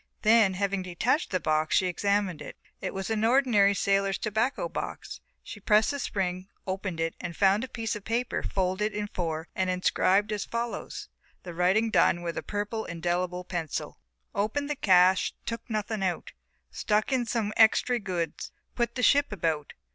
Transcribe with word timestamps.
Then, 0.23 0.55
having 0.55 0.81
detached 0.81 1.29
the 1.29 1.39
box, 1.39 1.75
she 1.75 1.85
examined 1.85 2.41
it. 2.41 2.57
It 2.81 2.91
was 2.91 3.11
an 3.11 3.23
ordinary 3.23 3.75
sailor's 3.75 4.17
tobacco 4.17 4.67
box, 4.67 5.21
she 5.43 5.59
pressed 5.59 5.91
the 5.91 5.99
spring, 5.99 6.47
opened 6.65 6.99
it, 6.99 7.13
and 7.21 7.37
found 7.37 7.63
a 7.63 7.67
piece 7.69 7.95
of 7.95 8.03
paper 8.03 8.41
folded 8.41 8.93
in 8.95 9.07
four 9.09 9.47
and 9.53 9.69
inscribed 9.69 10.31
as 10.31 10.43
follows, 10.43 11.07
the 11.43 11.53
writing 11.53 11.91
done 11.91 12.23
with 12.23 12.35
a 12.35 12.41
purple 12.41 12.83
indelible 12.85 13.43
pencil: 13.43 13.99
Opened 14.33 14.71
the 14.71 14.75
cach. 14.75 15.35
Took 15.45 15.69
nuthing 15.69 16.01
out. 16.01 16.31
Stuck 16.71 17.11
in 17.13 17.27
som 17.27 17.53
extry 17.55 17.99
goods 17.99 18.51
Put 18.73 18.95
the 18.95 19.03
ship 19.03 19.31
about. 19.31 19.73